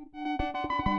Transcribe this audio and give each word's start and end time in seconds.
Música 0.00 0.89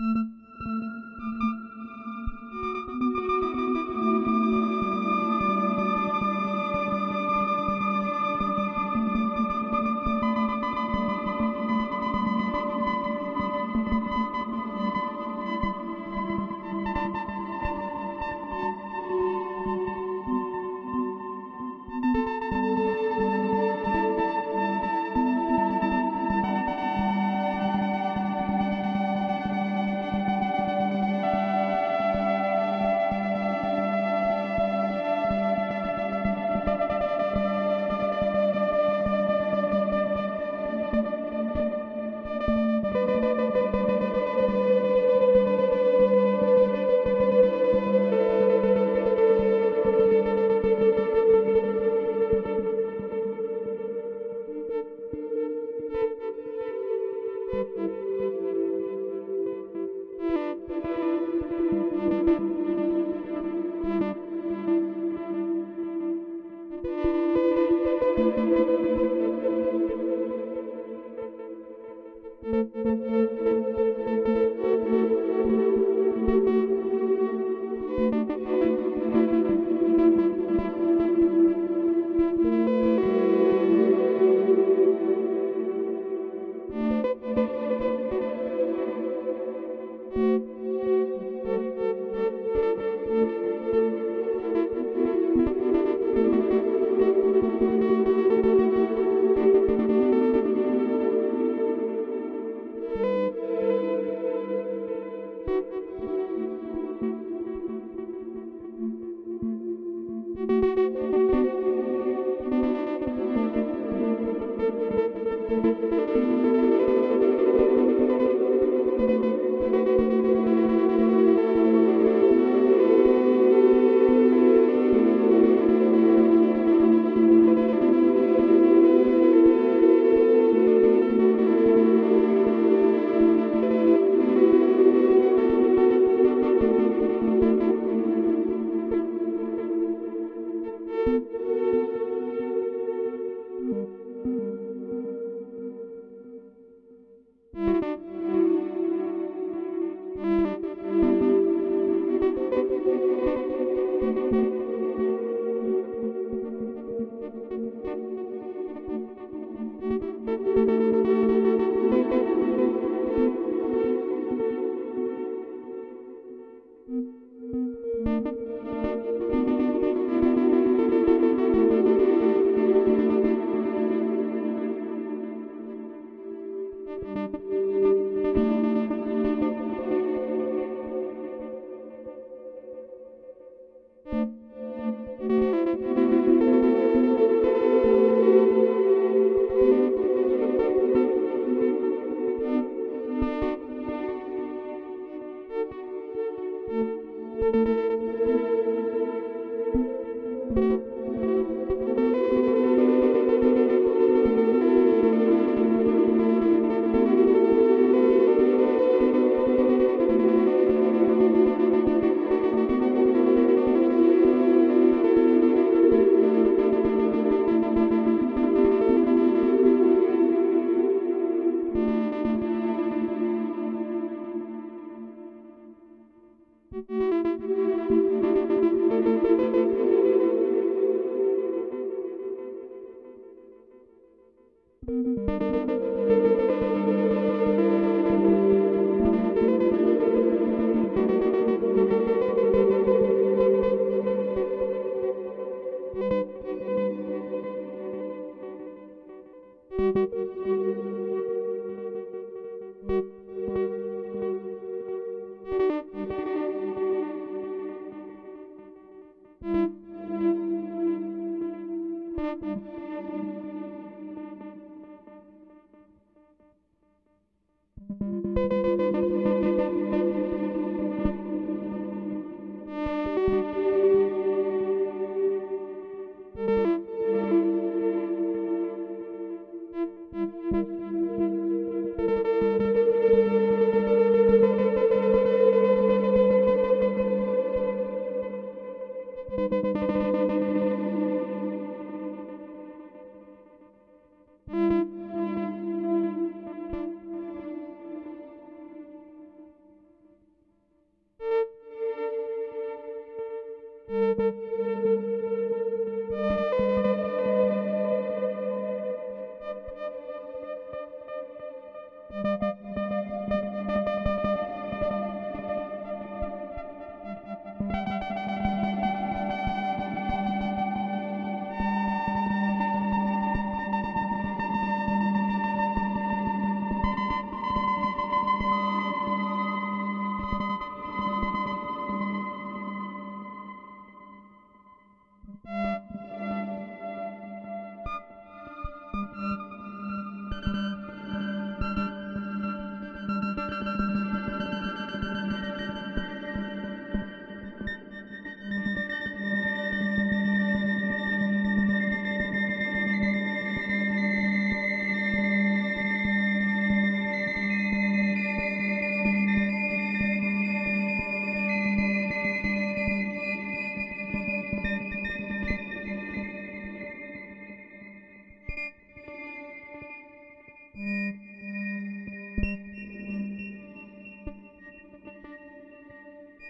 Mm-hmm. 0.00 0.37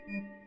Mm-hmm. 0.08 0.37